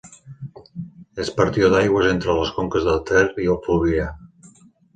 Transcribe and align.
És 1.25 1.29
partió 1.41 1.69
d'aigües 1.75 2.09
entre 2.13 2.39
les 2.39 2.55
conques 2.57 2.89
del 2.89 2.99
Ter 3.13 3.25
i 3.47 3.49
el 3.57 3.63
Fluvià. 3.69 4.11